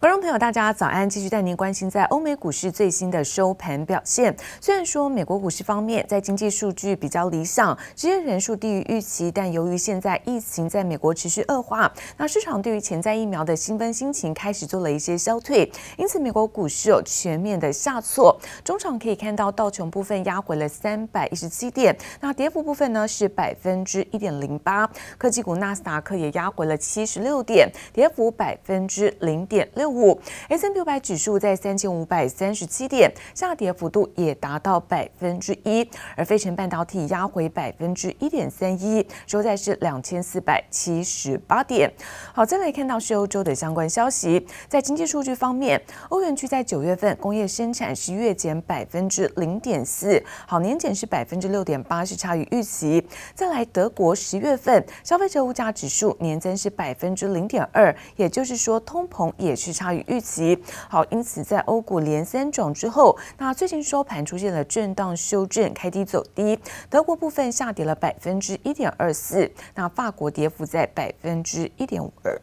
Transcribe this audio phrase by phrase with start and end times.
[0.00, 1.06] 观众朋友，大家早安！
[1.06, 4.34] 继续带您关心在欧美股市最新的收盘表现。
[4.58, 18.34] 虽然说美国股市方面在经济数据比较理想，失业人数低于预期，但由于现在疫情在美国持续恶化，那市场对于潜在疫苗的兴奋心情开始做了一些消退，因此美国股市有全面的下挫。
[18.64, 24.90] 中场可以看到道琼部分压回了三百一十七点，那跌幅部分呢是百分之一点零八。
[25.18, 29.89] 科技股纳斯达克也压回了七十六点，跌幅百分之零点六。
[29.90, 41.92] 五 S&P 五百指数在三千五百三十七点，下跌幅度也达到百分之一，而费城半导体压回百分之一点三一，收在是两千四百七十八点。
[42.32, 53.04] 好，再来看到是欧洲的相关消息，在经济数据方面，欧元区在九月份工业生产是月减百分之零点四，好，年减是百分之六点八，是差于预期。
[53.34, 59.79] 再来德国十月份消费者物价指数年增是百分之零点二，也就是说通膨也是。
[59.80, 66.58] 差于预期，好，因此在欧股连三涨之后，那最近收盘出现了震荡修正，开低走低。
[66.90, 72.38] 德国部分下跌了百分之一点二四，那法国跌幅在百分之一点五二。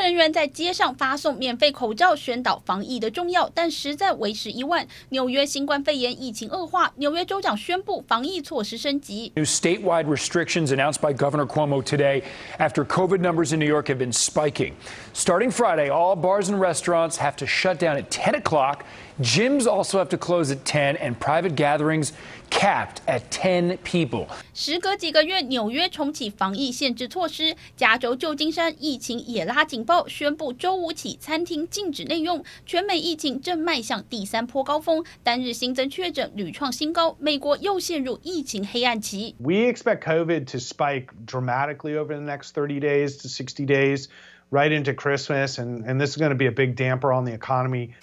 [0.00, 4.88] 人员在街上发送免费口罩，宣导防疫的重要，但实在为时已晚。
[5.10, 9.30] 纽约新冠肺炎疫情恶化，纽约州长宣布防疫措施升级。
[9.36, 12.22] New statewide restrictions announced by Governor Cuomo today
[12.58, 14.72] after COVID numbers in New York have been spiking.
[15.12, 18.82] Starting Friday, all bars and restaurants have to shut down at 10 o'clock.
[19.20, 22.10] Gyms also have to close at 10, and private gatherings
[22.50, 24.26] capped at 10 people.
[24.52, 27.56] 时隔几个月，纽约重启防疫限制措施。
[27.76, 32.44] 加州旧金山疫情也拉警报，宣布周五起餐厅禁止内用。
[32.66, 39.34] 全美疫情正迈向第三波高峰，单日新增确诊屡创新高，美国又陷入疫情黑暗期。
[39.38, 44.08] We expect COVID to spike dramatically over the next 30 days to 60 days,
[44.50, 47.32] right into Christmas, and, and this is going to be a big damper on the
[47.32, 47.94] economy.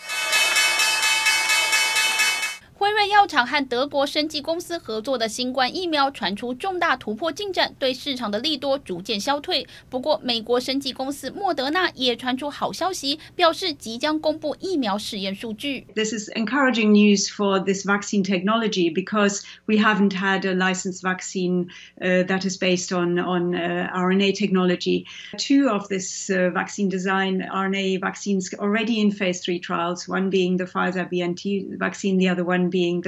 [3.17, 9.67] 药厂和德国生技公司合作的新冠疫苗传出重大突破进展，对市场的利多逐渐消退。
[9.89, 15.85] 不过，美国生技公司莫德纳也传出好消息，表示即将公布疫苗实验数据。
[15.95, 21.67] This is encouraging news for this vaccine technology because we haven't had a licensed vaccine
[21.99, 25.05] that is based on on RNA technology.
[25.37, 30.65] Two of this vaccine design RNA vaccines already in phase three trials, one being the
[30.65, 33.01] Pfizer BNT vaccine, the other one being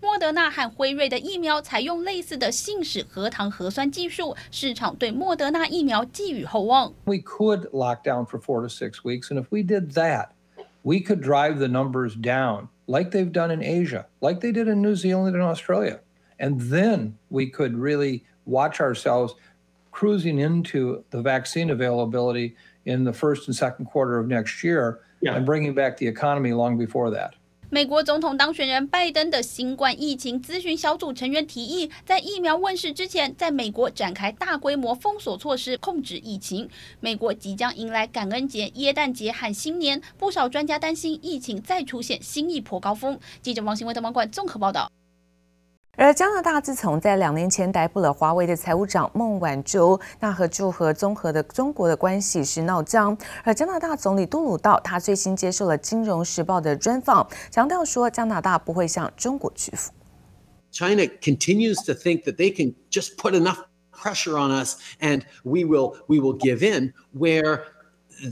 [0.00, 6.92] 莫德纳和辉瑞的疫苗采用类似的信使核糖核酸技术，市场对莫德纳疫苗寄予厚望。
[7.04, 10.30] We could lock down for four to six weeks, and if we did that,
[10.82, 14.82] we could drive the numbers down like they've done in Asia, like they did in
[14.82, 16.00] New Zealand and Australia.
[16.38, 19.34] And then we could really watch ourselves
[19.92, 25.46] cruising into the vaccine availability in the first and second quarter of next year and
[25.46, 27.34] bringing back the economy long before that.
[27.69, 36.69] 美国总统当选人拜登的新冠疫情咨询小组成员提议，在疫苗问世之前，在美国展开大规模封锁措施控制疫情。
[37.01, 43.19] 美国即将迎来感恩节、耶诞节和新年，不少专家担心疫情再出现新一波高峰。
[43.41, 44.89] 记者王新伟的网管综合报道。
[45.99, 53.17] 而加拿大自从在两年前逮捕了华为的财务长孟晚舟，那和就和综合的中国的关系是闹僵。
[53.43, 59.91] 而加拿大总理杜鲁道他最新接受了《金融时报》的专访，强调说加拿大不会向中国屈服。
[60.71, 63.57] China continues to think that they can just put enough
[63.91, 67.61] pressure on us and we will we will give in where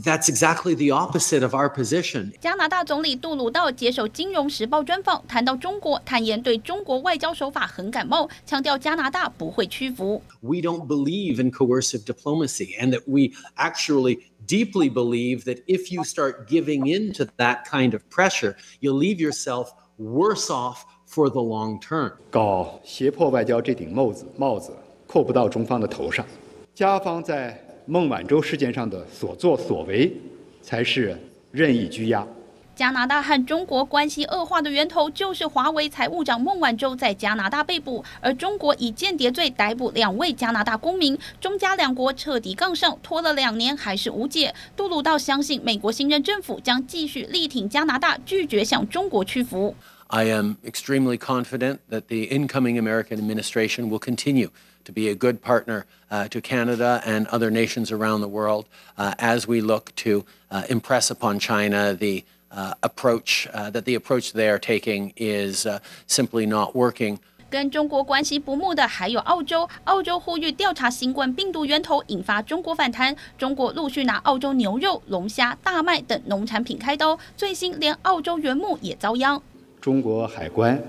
[0.05, 2.31] That's exactly the opposite of our position.
[2.39, 10.21] 加拿大总理杜鲁道接受《金融时报》专访，谈到中国，坦言对中国外交手法很感冒，强调加拿大不会屈服。
[10.39, 16.47] We don't believe in coercive diplomacy, and that we actually deeply believe that if you start
[16.47, 21.81] giving in to that kind of pressure, you'll leave yourself worse off for the long
[21.81, 22.13] term.
[22.29, 24.71] 搞胁迫外交这顶帽子，帽子
[25.05, 26.25] 扣不到中方的头上，
[26.73, 27.61] 加方在。
[27.88, 30.12] 孟晚舟事件上的所作所为，
[30.60, 31.16] 才是
[31.52, 32.26] 任意拘押。
[32.74, 44.52] 加拿大和中国关系恶化的源头，就是华为财务长孟晚舟在加拿大被捕，而中国以间谍罪逮捕两位加拿大公民，中加两国彻底杠上，拖了两年还是无解。
[44.76, 49.74] 杜鲁道相信，美国新任政府将继续力挺加拿大，拒绝向中国屈服。
[50.09, 54.49] I am extremely confident that the incoming American administration will continue
[54.83, 58.65] to be a good partner to Canada and other nations around the world
[58.97, 60.25] as we look to
[60.67, 62.25] impress upon China the
[62.83, 65.65] approach that the approach they are taking is
[66.07, 67.19] simply not working.
[67.49, 73.13] 跟中国关系不睦的还有澳洲，澳洲呼吁调查新冠病毒源头，引发中国反弹。
[73.37, 79.41] 中国陆续拿澳洲牛肉、龙虾、大麦等农产品开刀，最新连澳洲原木也遭殃。
[79.86, 80.82] 中国海关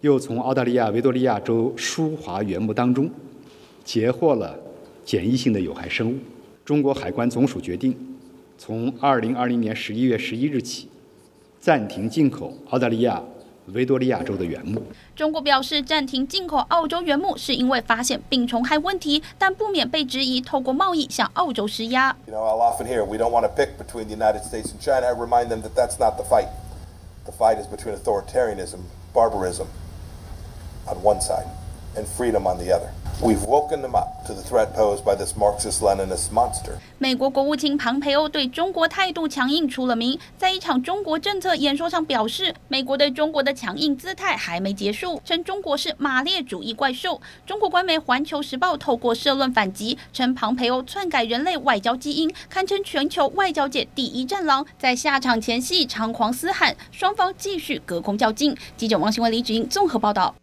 [0.00, 3.08] 又从澳大利亚维多利亚州舒华原木当中
[3.84, 4.58] 截获了
[5.04, 6.16] 检疫性的有害生物。
[6.64, 7.96] 中国海关总署决定，
[8.58, 10.88] 从二零二零年十一月十一日起，
[11.60, 13.22] 暂停进口澳大利亚
[13.66, 14.82] 维多利亚州的原木。
[15.14, 22.16] 中国表示暂停进口澳洲原木，是因为发现病虫害问题，但不免被质疑透过贸易向澳洲施压。
[22.26, 25.06] You know, I'll often hear we don't want to pick between the United States and China.
[25.06, 26.48] I remind them that that's not the fight.
[27.26, 28.82] The fight is between authoritarianism,
[29.14, 29.68] barbarism
[30.86, 31.46] on one side,
[31.96, 32.92] and freedom on the other.
[33.22, 36.72] We've woken them up to the threat posed by this Marxist-Leninist monster.
[36.98, 47.20] 美国国务卿庞培欧对中国态度强硬出了名，在一场中国政策演说上表示，美国对中国的强硬姿态还没结束，称中国是马列主义怪兽。
[47.46, 58.54] 中国官媒《环球时报》透过社论反击，称庞培欧篡改人类外交基因，堪称全球外交界第一战狼，在下场前夕猖狂嘶喊，双方继续隔空较劲。
[58.76, 60.34] 记者王新文、李芷英综合报道。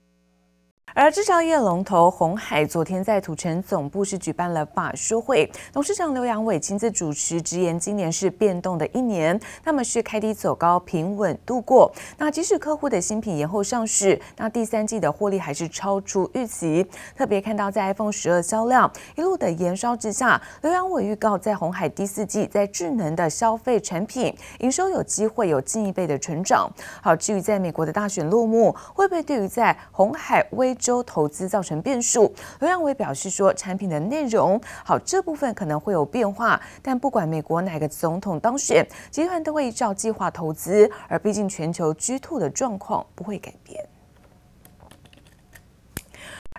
[0.93, 11.89] 而制造业龙头鸿海昨天在土城总部是举办了法说会，董事长刘扬伟亲自主持，直言今年是变动的一年，他们是开低走高，平稳度过。
[12.17, 16.85] 那即使客户的新品延后上市，那第三季的获利还是超出预期。
[17.15, 26.69] 特别看到在 iPhone 十二销量一路的延烧之下，刘扬伟预告在鸿海第四季在智能的消费产品营收有机会有进一倍的成长。
[27.01, 43.87] 好，至于在美国的大选落幕，会不会对于在红海微州投资造成变数，刘扬伟表示说，产品的内容好这部分可能会有变化，但不管美国哪个总统当选，集团都会依照计划投资，而毕竟全球 G two 的状况不会改变。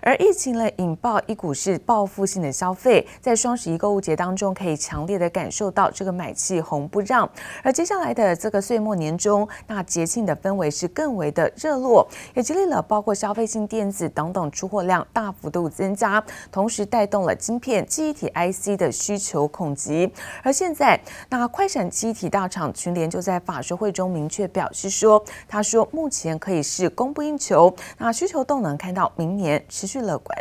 [0.05, 7.27] 而疫情呢，引爆一股是报复性的消费，在双十一购物节当中，可以强烈的感受到这个买气红不让。
[7.63, 16.21] 而接下来的这个岁末年终，那节庆的氛围是更为的热络，也激励了包括消费性电子等等出货量大幅度增加，
[16.51, 20.11] 同时带动了晶片、记忆体 IC 的需求恐急。
[20.43, 29.92] 而现在，那快闪记忆体大厂群联就在法说会中明确表示说，他说目前可以是供不应求，那需求动能看到明年持续。
[29.93, 30.35] 去乐观，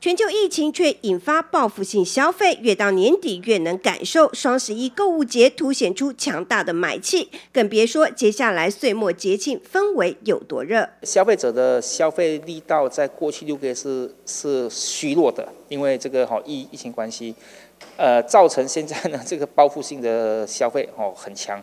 [0.00, 10.88] 全球疫情却引发报复性消费，越到年底越能感受双十一购物节凸显出强大的买气，更别说接下来岁末节庆氛围有多热。
[11.02, 17.34] 消费者的消费力道在过去六个月是是虚弱的，因为这个好疫疫情关系，
[17.98, 21.62] 呃，造成现在呢这个报复性的消费哦很强。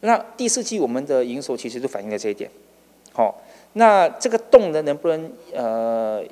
[0.00, 2.50] 那第四季我们的营收其实就反映了这一点，
[3.14, 3.40] 好。
[3.74, 6.22] 那这个动能能不能呃，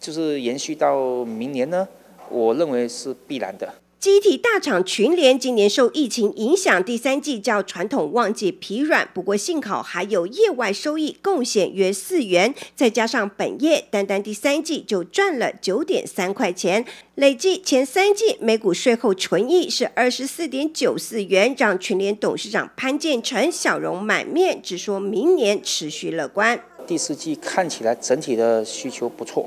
[0.00, 1.86] 就是延续到明年呢？
[2.30, 3.72] 我认为是必然的。
[3.98, 16.84] 机体大厂群联今年受疫情影响，第三季较传统旺季疲软，不过幸好还有业外收益贡献约四元，再加上本业，单单第三季就赚了九点三块钱，
[17.16, 26.62] 累计前三季每股税后纯益是二十四点九四元，让群联董事长潘建成笑容满面，只说明年持续乐观。
[26.88, 29.46] 第四季看起来整体的需求不错，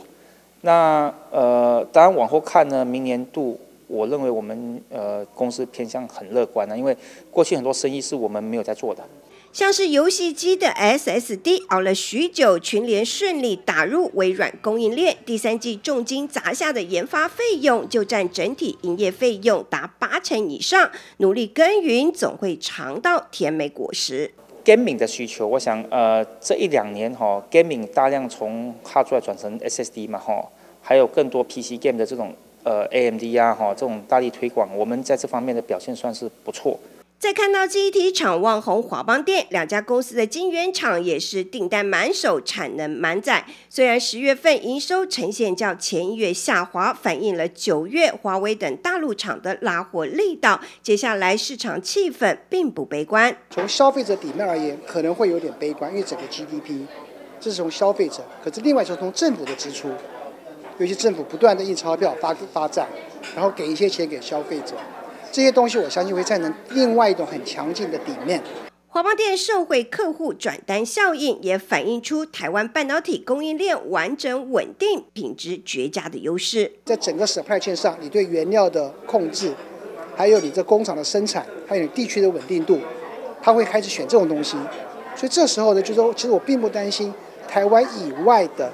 [0.62, 6.96] 那呃，当然往后看呢，明年度我认为我们呃公司偏向很乐观的，因为
[7.32, 9.04] 过去很多生意是我们没有在做的，
[9.52, 24.32] 像是游戏机的 SSD 熬了许久，群联顺利打入微软供应链，第三季重金砸下的研发费用就占整体营业费用达八成以上，努力耕耘总会尝到甜美果实。
[24.64, 30.48] Gaming 的需求，我想，呃，这一两年哈、，Gaming 大量从 Hardware 转成 SSD 嘛，哈，
[30.82, 36.80] 还有更多 PC Game 的这种，呃，AMD 啊，哈，这种大力推广，我们在这方面的表现算是不错。
[37.22, 43.46] 再看到记忆体厂旺宏、华邦电两家公司的晶圆厂也是订单满手、产能满载。
[43.70, 50.60] 虽然十月份营收呈现较前一月下滑，反映了九月华为等大陆厂的拉货力道。
[50.82, 53.38] 接下来市场气氛并不悲观。
[53.52, 56.88] 从消费者底面而言，可能会有点悲观，因为整个 GDP
[57.40, 59.92] 这是从消费者，可是另外就是从政府的支出，
[60.80, 62.88] 尤其政府不断的印钞票发发债，
[63.36, 64.74] 然后给一些钱给消费者。
[65.32, 68.42] 这些东西我相信会产生另外一种很强劲的底面。
[68.88, 76.70] 华邦电受惠客户转单效应，也反映出台湾半导体供应链完整稳定、品质绝佳的优势。
[76.84, 79.54] 在整个 supply chain 上，你对原料的控制，
[80.14, 82.80] 还有你这工厂的生产，还有你地区的稳定度，
[83.42, 84.58] 他会开始选这种东西。
[85.16, 87.14] 所以这时候呢，就是说其实我并不担心
[87.48, 88.70] 台湾以外的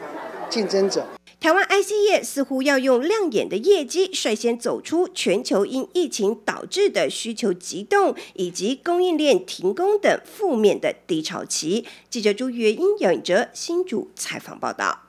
[0.50, 1.06] 竞争者。
[1.40, 11.86] 台湾 IC 业似乎要用亮眼的业绩，率先走出全球因疫情导致的需求急冻以及供应链停工等负面的低潮期。
[12.10, 15.07] 记者朱月英、杨颖哲新主采访报道。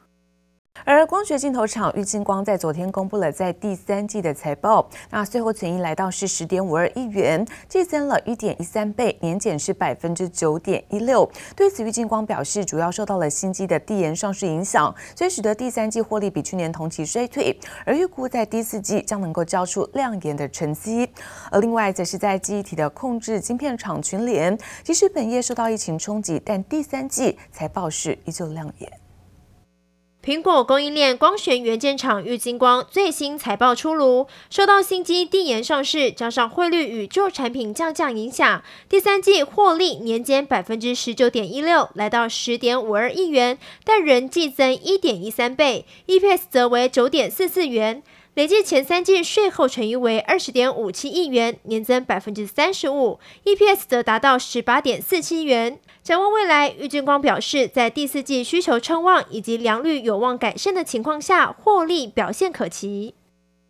[0.85, 11.29] 而光学镜头厂玉晶光在昨天公布了在第三季的财报，那最后存益来到是十点五二亿元，季增了一点一三倍，年减是百分之九点一六。
[11.55, 21.09] 对此，玉晶光表示，主要受到了新机的递延上市影响，所以使得第三季获利比去年同期衰退，而预估在第四季将能够交出亮眼的成绩。
[21.51, 29.08] 而另外，则是在记忆体的控制晶片厂群联，即使本业受到疫情冲击，但第三季财报是依旧亮眼。
[30.25, 48.03] 苹果供应链光学元件厂玉金光最新财报出炉，受到新机递延上市，加上汇率与旧产品降价影响，第三季获利年减百分之十九点一六，来到十点五二亿元，但仍季增一点一三倍，EPS 则为九点四四元。
[48.39, 55.81] 累计前三季税后纯益为二十点五七亿元，年增百分之三十五，EPS 则达到十八点四七元。
[56.05, 63.17] 展望未来，玉晶光表示，在第四季需求称旺以及良率有望改善的情况下，获利表现可期。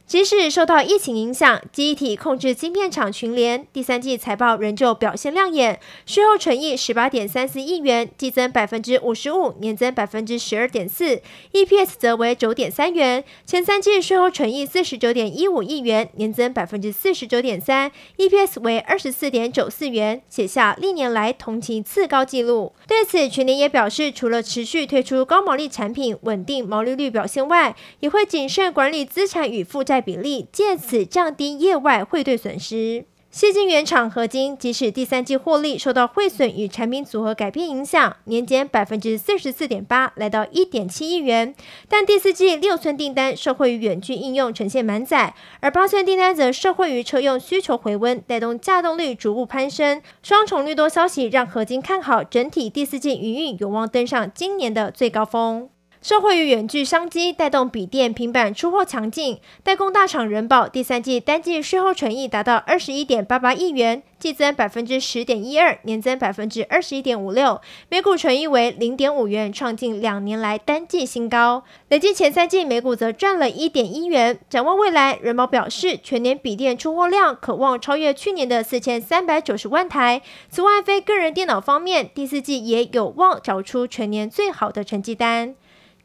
[0.08, 11.20] 即使受到疫情影响，记忆体控制晶片厂群联第三季财报仍旧表现亮眼，税后纯益十八点三四亿元，季增百分之五十五，年增百分之十二点四
[11.52, 13.22] ，EPS 则为九点三元。
[13.44, 22.72] 前三季税后纯益四十九点一五亿元，年增百分之四十九点三，EPS 为二十四点九四元，写下历年来同期次高纪录。
[22.86, 29.97] 对此，群联也表示，除了持续推出高毛利产品，稳定毛利率表现外，也会谨慎管理资产与负债。
[30.00, 33.04] 比例，借此降低业外汇兑损失。
[33.30, 41.54] 矽晶原厂合金即使第三季获利受到汇损与产品组合改变影响，年减百分之四十四点八，来到一点七亿元。
[41.90, 50.00] 但第四季六寸订单受惠于远距应用呈现满载，而八寸订单则受惠于车用需求回温，带动稼动率逐步攀升。
[50.22, 55.68] 双重利多消息让合金看好整体第四季营运有望登上今年的最高峰。
[56.08, 67.60] 受惠于远距商机带动笔电、平板出货强劲，代工大厂仁宝第三季单季税后纯益达到二十一点八八亿元，季增百分之十点一二，年增百分之二十一点五六，
[67.90, 71.62] 每股纯益为零点五元，创近两年来单季新高。
[71.90, 74.40] 累计前三季每股则赚了一点一元。
[74.48, 80.22] 展望未来，仁宝表示，全年笔电出货量可望超越去年的四千三百九十万台。
[80.48, 85.54] 此外，非个人电脑方面，第四季也有望找出全年最好的成绩单。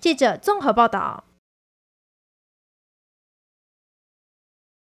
[0.04, 1.24] 记者综合报道。